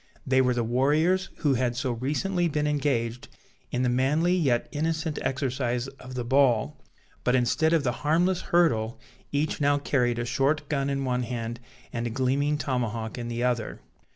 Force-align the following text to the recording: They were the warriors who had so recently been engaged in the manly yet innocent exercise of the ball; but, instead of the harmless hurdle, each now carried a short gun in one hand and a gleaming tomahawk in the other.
They 0.25 0.41
were 0.41 0.55
the 0.55 0.63
warriors 0.63 1.29
who 1.41 1.53
had 1.53 1.75
so 1.75 1.91
recently 1.91 2.47
been 2.47 2.65
engaged 2.65 3.27
in 3.69 3.83
the 3.83 3.87
manly 3.89 4.35
yet 4.35 4.67
innocent 4.71 5.19
exercise 5.21 5.87
of 5.99 6.15
the 6.15 6.23
ball; 6.25 6.81
but, 7.23 7.35
instead 7.35 7.71
of 7.71 7.83
the 7.83 7.91
harmless 8.01 8.41
hurdle, 8.49 8.99
each 9.31 9.61
now 9.61 9.77
carried 9.77 10.17
a 10.17 10.25
short 10.25 10.67
gun 10.69 10.89
in 10.89 11.05
one 11.05 11.21
hand 11.21 11.59
and 11.93 12.07
a 12.07 12.09
gleaming 12.09 12.57
tomahawk 12.57 13.19
in 13.19 13.27
the 13.27 13.43
other. 13.43 13.79